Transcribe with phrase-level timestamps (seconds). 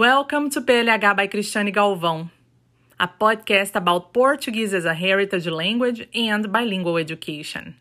[0.00, 2.30] Welcome to PLH by Cristiane Galvão,
[2.98, 7.76] a podcast about Portuguese as a heritage language and bilingual education.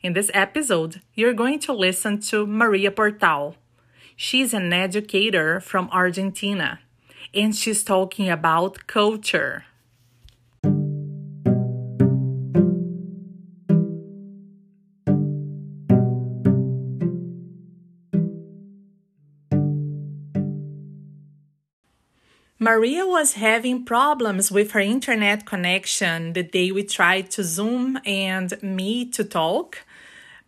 [0.00, 3.56] In this episode, you're going to listen to Maria Portal.
[4.16, 6.80] She's an educator from Argentina,
[7.34, 9.66] and she's talking about culture.
[22.64, 28.56] Maria was having problems with her internet connection the day we tried to Zoom and
[28.62, 29.84] meet to talk,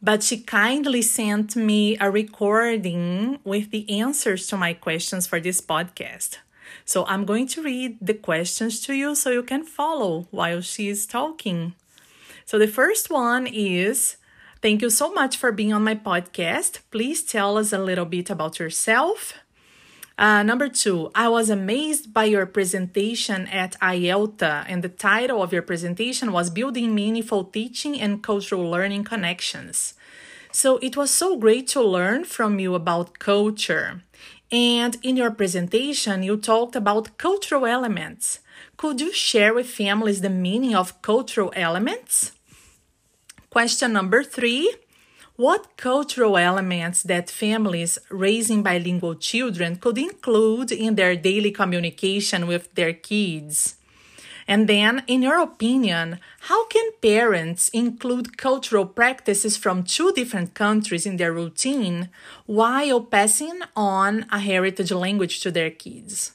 [0.00, 5.60] but she kindly sent me a recording with the answers to my questions for this
[5.60, 6.38] podcast.
[6.86, 10.88] So I'm going to read the questions to you so you can follow while she
[10.88, 11.74] is talking.
[12.46, 14.16] So the first one is
[14.62, 16.80] Thank you so much for being on my podcast.
[16.90, 19.34] Please tell us a little bit about yourself
[20.18, 25.52] uh, number two, I was amazed by your presentation at IELTA, and the title of
[25.52, 29.94] your presentation was Building Meaningful Teaching and Cultural Learning Connections.
[30.52, 34.00] So it was so great to learn from you about culture.
[34.50, 38.40] And in your presentation, you talked about cultural elements.
[38.78, 42.32] Could you share with families the meaning of cultural elements?
[43.50, 44.74] Question number three
[45.36, 52.74] what cultural elements that families raising bilingual children could include in their daily communication with
[52.74, 53.76] their kids?
[54.48, 61.04] And then, in your opinion, how can parents include cultural practices from two different countries
[61.04, 62.10] in their routine
[62.46, 66.32] while passing on a heritage language to their kids?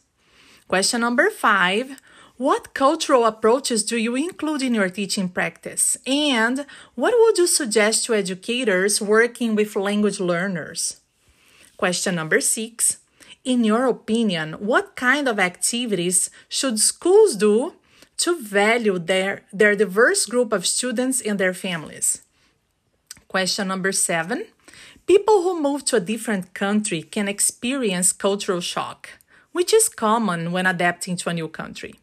[0.67, 2.02] Question number five
[2.42, 5.95] what cultural approaches do you include in your teaching practice?
[6.08, 11.02] And what would you suggest to educators working with language learners?
[11.77, 12.98] Question number six
[13.43, 17.73] In your opinion, what kind of activities should schools do
[18.17, 22.23] to value their, their diverse group of students and their families?
[23.27, 24.48] Question number seven
[25.05, 29.10] People who move to a different country can experience cultural shock,
[29.52, 32.01] which is common when adapting to a new country.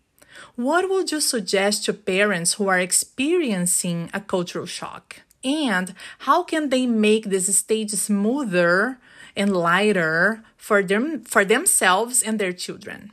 [0.57, 5.23] What would you suggest to parents who are experiencing a cultural shock?
[5.45, 8.99] And how can they make this stage smoother
[9.37, 13.13] and lighter for them for themselves and their children?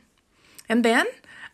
[0.68, 1.06] And then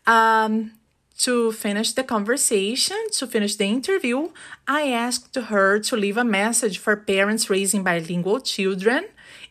[0.07, 0.71] um,
[1.19, 4.29] to finish the conversation, to finish the interview,
[4.67, 9.05] I asked her to leave a message for parents raising bilingual children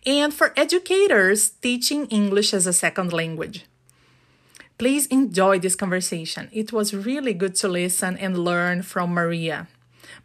[0.04, 3.64] and for educators teaching English as a second language.
[4.78, 6.48] Please enjoy this conversation.
[6.52, 9.68] It was really good to listen and learn from Maria.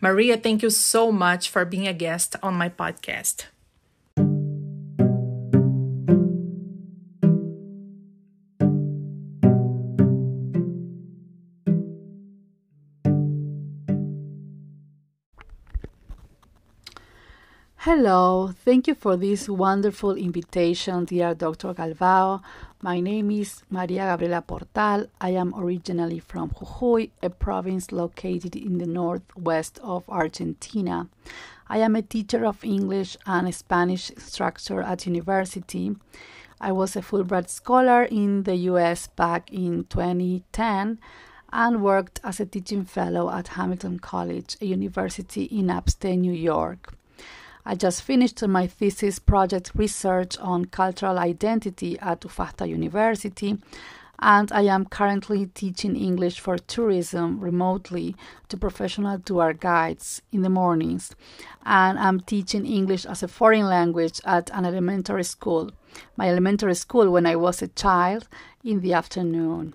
[0.01, 3.45] Maria, thank you so much for being a guest on my podcast.
[17.99, 21.73] Hello, thank you for this wonderful invitation, dear Dr.
[21.73, 22.43] Galvao.
[22.79, 25.07] My name is Maria Gabriela Portal.
[25.19, 31.09] I am originally from Jujuy, a province located in the northwest of Argentina.
[31.67, 35.95] I am a teacher of English and Spanish instructor at university.
[36.61, 40.99] I was a Fulbright scholar in the US back in 2010
[41.51, 46.93] and worked as a teaching fellow at Hamilton College, a university in upstate New York.
[47.69, 53.57] I just finished my thesis project research on cultural identity at Ufasta University,
[54.19, 58.15] and I am currently teaching English for tourism remotely
[58.47, 61.13] to professional tour guides in the mornings.
[61.65, 65.71] And I'm teaching English as a foreign language at an elementary school,
[66.15, 68.29] my elementary school when I was a child,
[68.63, 69.73] in the afternoon.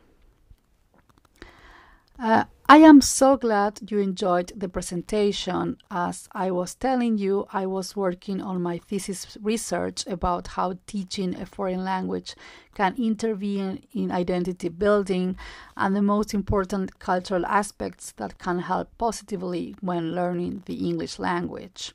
[2.18, 5.76] Uh, I am so glad you enjoyed the presentation.
[5.90, 11.38] As I was telling you, I was working on my thesis research about how teaching
[11.38, 12.34] a foreign language
[12.74, 15.36] can intervene in identity building
[15.76, 21.92] and the most important cultural aspects that can help positively when learning the English language.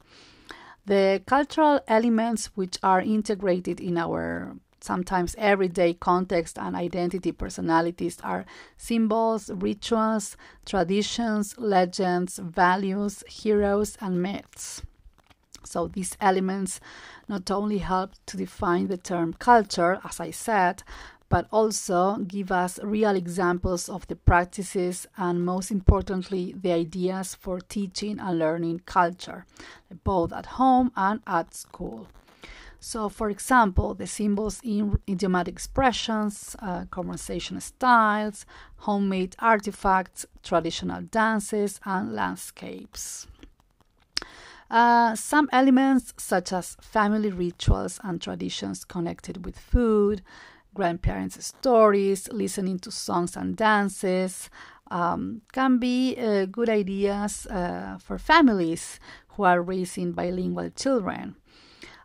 [0.85, 4.55] The cultural elements which are integrated in our
[4.87, 8.45] sometimes everyday context and identity personalities are
[8.77, 14.81] symbols, rituals, traditions, legends, values, heroes, and myths.
[15.63, 16.79] So these elements
[17.27, 20.83] not only help to define the term culture, as I said,
[21.29, 27.59] but also give us real examples of the practices and, most importantly, the ideas for
[27.59, 29.45] teaching and learning culture,
[30.05, 32.07] both at home and at school.
[32.79, 38.45] So, for example, the symbols in idiomatic expressions, uh, conversation styles,
[38.77, 43.27] homemade artifacts, traditional dances, and landscapes.
[44.69, 50.21] Uh, some elements, such as family rituals and traditions connected with food,
[50.73, 54.49] grandparents' stories, listening to songs and dances,
[54.91, 58.99] um, can be uh, good ideas uh, for families
[59.29, 61.35] who are raising bilingual children.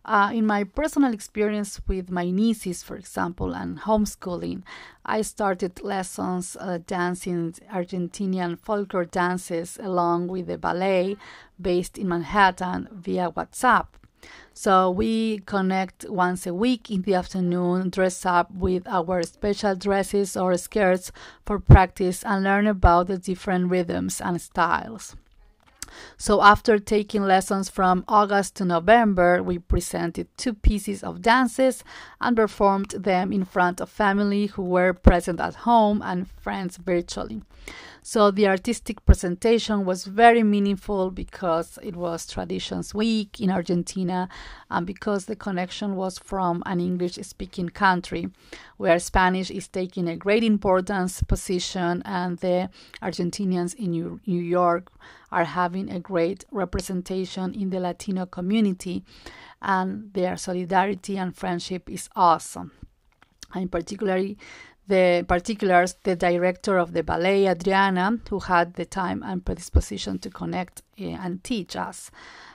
[0.04, 4.62] Uh, in my personal experience with my nieces, for example, and homeschooling,
[5.06, 11.16] I started lessons uh, dancing Argentinian folklore dances along with the ballet
[11.60, 13.86] based in Manhattan via WhatsApp.
[14.54, 20.36] So we connect once a week in the afternoon, dress up with our special dresses
[20.36, 21.12] or skirts
[21.46, 25.16] for practice, and learn about the different rhythms and styles.
[26.16, 31.84] So, after taking lessons from August to November, we presented two pieces of dances
[32.20, 37.42] and performed them in front of family who were present at home and friends virtually.
[38.04, 44.28] So the artistic presentation was very meaningful because it was Traditions Week in Argentina
[44.68, 48.28] and because the connection was from an English speaking country
[48.76, 52.70] where Spanish is taking a great importance position and the
[53.00, 54.90] Argentinians in New York
[55.30, 59.04] are having a great representation in the Latino community
[59.62, 62.72] and their solidarity and friendship is awesome.
[63.54, 64.38] And particularly
[64.86, 70.30] the particulars, the director of the ballet, Adriana, who had the time and predisposition to
[70.30, 72.10] connect eh, and teach us.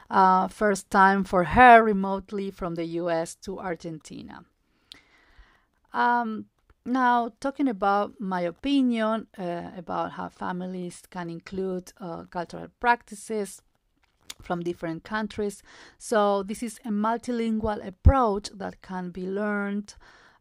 [0.09, 4.45] Uh, first time for her remotely from the US to Argentina.
[5.93, 6.45] Um,
[6.85, 13.61] now, talking about my opinion uh, about how families can include uh, cultural practices
[14.41, 15.63] from different countries.
[15.97, 19.95] So, this is a multilingual approach that can be learned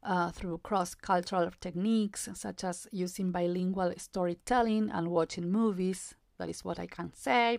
[0.07, 6.15] uh, through cross cultural techniques such as using bilingual storytelling and watching movies.
[6.39, 7.59] That is what I can say.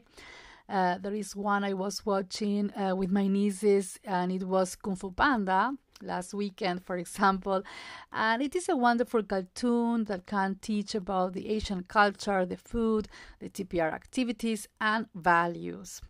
[0.70, 4.96] Uh, there is one I was watching uh, with my nieces, and it was Kung
[4.96, 5.72] Fu Panda
[6.02, 7.64] last weekend, for example.
[8.12, 13.08] And it is a wonderful cartoon that can teach about the Asian culture, the food,
[13.40, 16.02] the TPR activities, and values.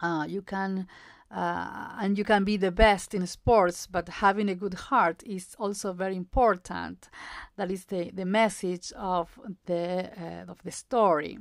[0.00, 0.86] Uh, you can
[1.30, 5.56] uh, and you can be the best in sports, but having a good heart is
[5.58, 7.08] also very important.
[7.56, 11.38] That is the, the message of the uh, of the story.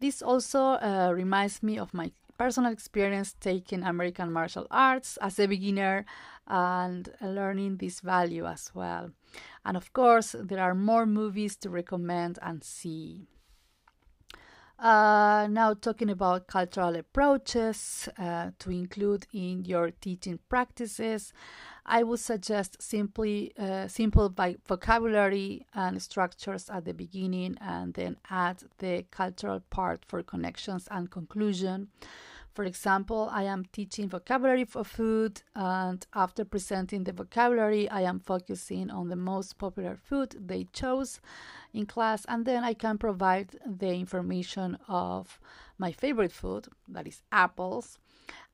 [0.00, 5.46] This also uh, reminds me of my personal experience taking American martial arts as a
[5.46, 6.04] beginner
[6.46, 9.10] and learning this value as well.
[9.64, 13.26] And of course, there are more movies to recommend and see.
[14.78, 21.32] Uh, now, talking about cultural approaches uh, to include in your teaching practices,
[21.86, 24.28] I would suggest simply uh, simple
[24.66, 31.10] vocabulary and structures at the beginning, and then add the cultural part for connections and
[31.10, 31.88] conclusion.
[32.56, 38.18] For example, I am teaching vocabulary for food, and after presenting the vocabulary, I am
[38.18, 41.20] focusing on the most popular food they chose
[41.74, 45.38] in class, and then I can provide the information of
[45.76, 47.98] my favorite food, that is apples.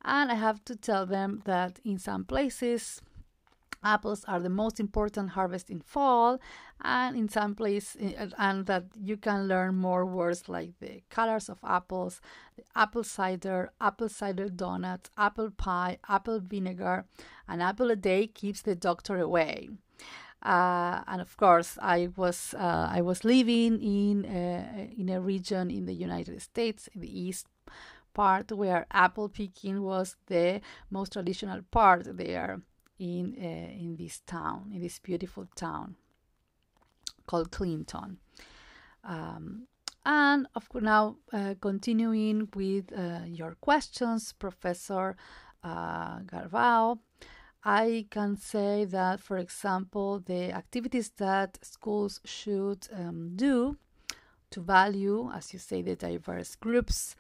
[0.04, 3.02] And I have to tell them that in some places,
[3.84, 6.38] apples are the most important harvest in fall
[6.82, 11.48] and in some place eh, and that you can learn more words like the colors
[11.48, 12.20] of apples
[12.56, 17.04] the apple cider apple cider donuts apple pie apple vinegar
[17.48, 19.68] an apple a day keeps the doctor away.
[20.42, 25.70] Uh, and of course, I was uh, I was living in uh, in a region
[25.70, 27.46] in the United States, in the east
[28.12, 30.60] part, where apple picking was the
[30.90, 32.62] most traditional part there
[33.02, 35.96] in uh, in this town, in this beautiful town
[37.26, 38.18] called Clinton.
[39.04, 39.66] Um,
[40.04, 45.16] and of course, now uh, continuing with uh, your questions, Professor
[45.62, 46.98] uh, Galvao,
[47.64, 53.76] I can say that, for example, the activities that schools should um, do
[54.50, 57.16] to value, as you say, the diverse groups,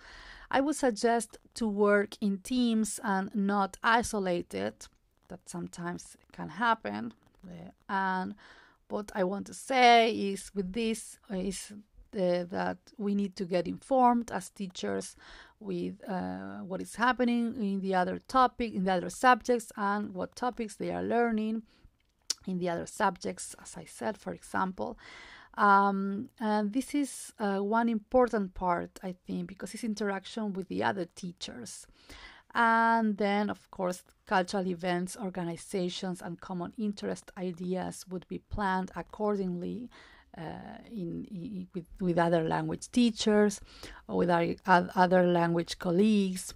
[0.50, 4.74] I would suggest to work in teams and not isolated
[5.32, 7.14] that sometimes can happen.
[7.44, 8.34] Uh, and
[8.88, 13.66] what I want to say is with this is uh, that we need to get
[13.66, 15.16] informed as teachers
[15.58, 20.36] with uh, what is happening in the other topic, in the other subjects, and what
[20.36, 21.62] topics they are learning
[22.46, 23.56] in the other subjects.
[23.62, 24.98] As I said, for example,
[25.54, 30.82] um, and this is uh, one important part, I think, because it's interaction with the
[30.82, 31.86] other teachers.
[32.54, 39.88] And then, of course, cultural events, organizations, and common interest ideas would be planned accordingly
[40.36, 43.60] uh, in, in, with, with other language teachers
[44.08, 44.54] or with our,
[44.94, 46.54] other language colleagues.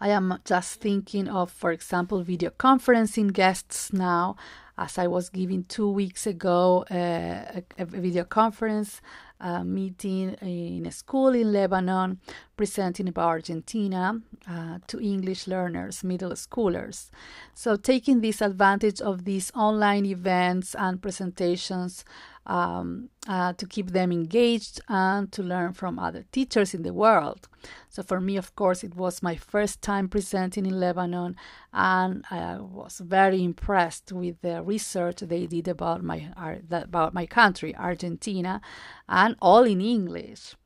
[0.00, 4.36] I am just thinking of, for example, video conferencing guests now,
[4.76, 9.00] as I was giving two weeks ago uh, a, a, video conference
[9.42, 12.20] uh, meeting in a school in Lebanon,
[12.56, 17.10] presenting about Argentina uh, to English learners, middle schoolers.
[17.54, 22.04] So, taking this advantage of these online events and presentations
[22.46, 27.48] um, uh, to keep them engaged and to learn from other teachers in the world.
[27.88, 31.36] So, for me, of course, it was my first time presenting in Lebanon,
[31.72, 36.32] and I was very impressed with the research they did about my
[36.70, 38.60] about my country, Argentina,
[39.08, 40.56] and all in English.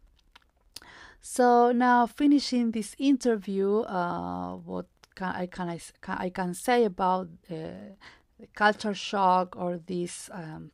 [1.21, 6.85] So now finishing this interview, uh, what can I can I, can, I can say
[6.85, 7.57] about uh,
[8.39, 10.71] the culture shock or this um,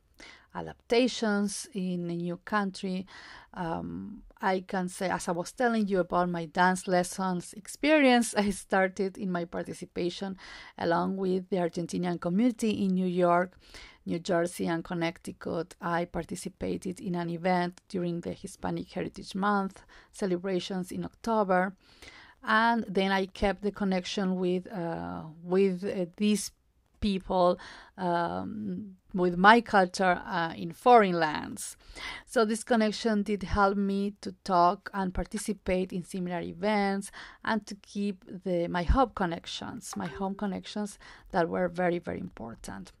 [0.55, 3.05] adaptations in a new country.
[3.53, 8.49] Um, I can say, as I was telling you about my dance lessons experience, I
[8.49, 10.37] started in my participation
[10.77, 13.57] along with the Argentinian community in New York,
[14.05, 15.75] New Jersey, and Connecticut.
[15.81, 21.73] I participated in an event during the Hispanic Heritage Month celebrations in October.
[22.43, 26.51] And then I kept the connection with uh, with uh, these
[27.03, 27.59] people
[27.97, 31.75] um, with my culture uh, in foreign lands.
[32.25, 37.11] So, this connection did help me to talk and participate in similar events
[37.43, 40.97] and to keep the, my home connections, my home connections
[41.31, 42.93] that were very, very important.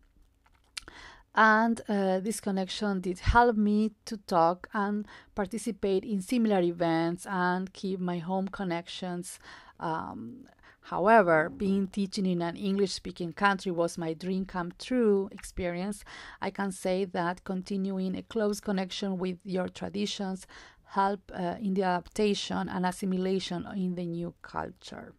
[1.35, 7.73] And uh, this connection did help me to talk and participate in similar events and
[7.73, 9.39] keep my home connections
[9.79, 10.45] um,
[10.87, 16.03] However, being teaching in an English speaking country was my dream come true experience.
[16.41, 20.45] I can say that continuing a close connection with your traditions
[20.87, 25.13] help uh, in the adaptation and assimilation in the new culture.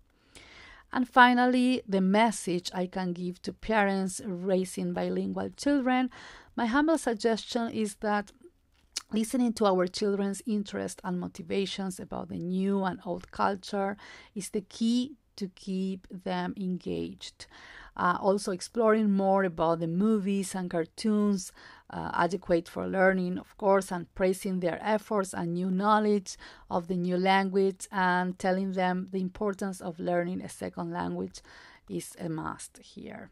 [0.92, 6.10] And finally, the message I can give to parents raising bilingual children.
[6.54, 8.30] My humble suggestion is that
[9.12, 13.96] listening to our children's interests and motivations about the new and old culture
[14.34, 17.46] is the key to keep them engaged.
[17.96, 21.52] Uh, also, exploring more about the movies and cartoons,
[21.90, 26.36] uh, adequate for learning, of course, and praising their efforts and new knowledge
[26.68, 31.40] of the new language, and telling them the importance of learning a second language
[31.88, 33.30] is a must here.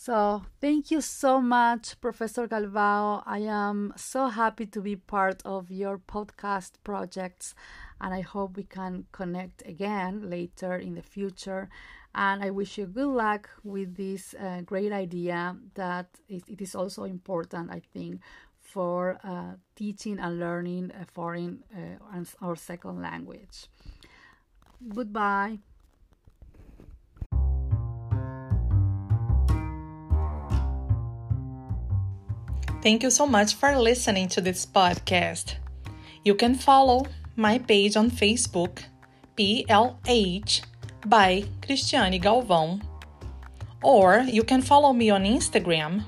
[0.00, 3.24] So, thank you so much, Professor Galvao.
[3.26, 7.52] I am so happy to be part of your podcast projects,
[8.00, 11.68] and I hope we can connect again later in the future.
[12.14, 17.02] And I wish you good luck with this uh, great idea that it is also
[17.02, 18.20] important, I think,
[18.60, 23.66] for uh, teaching and learning a foreign uh, or second language.
[24.88, 25.58] Goodbye.
[32.88, 35.56] Thank you so much for listening to this podcast.
[36.24, 37.04] You can follow
[37.36, 38.82] my page on Facebook,
[39.36, 40.62] PLH
[41.04, 42.80] by Cristiane Galvão,
[43.82, 46.02] or you can follow me on Instagram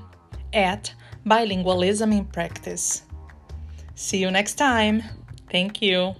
[0.53, 0.91] at
[1.23, 3.03] Bilingualism in Practice.
[3.93, 5.03] See you next time.
[5.51, 6.15] Thank you.